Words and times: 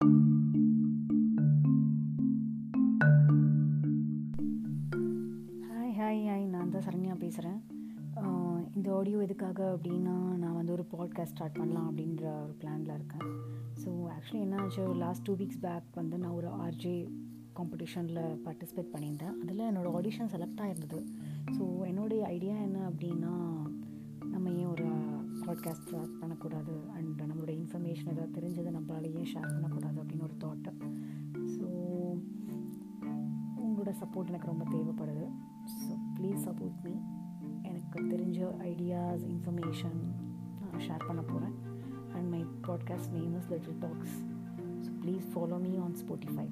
Hi 0.00 0.08
hi 5.98 6.18
hi 6.28 6.42
நான் 6.54 6.70
தான் 6.70 6.82
சரண்யா 6.86 7.14
பேசுகிறேன் 7.22 7.60
இந்த 8.76 8.88
ஆடியோ 8.96 9.18
எதுக்காக 9.26 9.60
அப்படின்னா 9.76 10.16
நான் 10.42 10.58
வந்து 10.58 10.72
ஒரு 10.72 10.84
பாட்காஸ்ட் 10.92 11.34
ஸ்டார்ட் 11.34 11.56
பண்ணலாம் 11.60 11.86
அப்படின்ற 11.90 12.24
ஒரு 12.42 12.52
பிளானில் 12.60 12.92
இருக்கேன். 12.96 13.24
ஸோ 13.82 13.88
ஆக்சுவலி 14.16 14.42
என்ன 14.46 14.58
ஆச்சு? 14.64 14.84
லாஸ்ட் 15.04 15.24
டூ 15.28 15.36
வீக்ஸ் 15.42 15.62
பேக் 15.64 15.88
வந்து 16.00 16.18
நான் 16.24 16.36
ஒரு 16.40 16.50
ஆர்ஜே 16.64 16.96
காம்படிஷனில் 17.60 18.22
பார்ட்டிசிபேட் 18.44 18.92
பண்ணியிருந்தேன். 18.94 19.34
அதில் 19.42 19.68
என்னோடய 19.70 19.96
ஆடிஷன் 20.00 20.32
செலக்ட் 20.34 20.62
ஆகிருந்தது 20.66 21.00
ஸோ 21.56 21.64
என்னுடைய 21.92 22.20
ஐடியா 22.36 22.58
என்ன 22.68 22.84
அப்படின்னா 22.90 23.32
நம்ம 24.34 24.46
ஏன் 24.60 24.70
ஒரு 24.74 24.86
பாட்காஸ்ட் 25.46 25.86
ஸ்டார்ட் 25.88 26.14
பண்ணக்கூடாது? 26.20 26.74
அண்ட் 26.96 27.18
நம்மளோட 27.22 27.50
இன்ஃபர்மேஷன் 27.60 28.10
ஏதாவது 28.12 28.34
தெரிஞ்சதை 28.36 28.70
நம்மளால 28.76 29.10
ஏன் 29.18 29.28
ஷேர் 29.32 29.50
பண்ணக்கூடாது? 29.52 29.85
தாட்டு 30.44 30.72
ஸோ 31.54 31.66
உங்களோட 33.62 33.90
சப்போர்ட் 34.02 34.26
எனக்கு 34.26 34.46
ரொம்ப 34.46 34.64
தேவைப்படுது. 34.70 35.26
ஸோ 35.74 35.92
ப்ளீஸ் 36.18 36.42
சப்போர்ட் 36.48 36.80
மீ 36.84 36.94
எனக்கு 37.62 37.98
தெரிஞ்ச 38.04 38.40
ஐடியாஸ் 38.64 39.24
இன்ஃபர்மேஷன் 39.26 39.98
நான் 40.60 40.84
ஷேர் 40.88 41.06
பண்ண 41.06 41.22
போகிறேன் 41.22 41.54
and 42.14 42.28
my 42.28 42.42
podcast 42.68 43.12
name 43.12 43.34
is 43.36 43.50
little 43.50 43.78
talks 43.78 44.16
so 44.80 44.92
please 45.02 45.26
follow 45.34 45.58
me 45.60 45.76
on 45.76 45.96
Spotify 46.06 46.46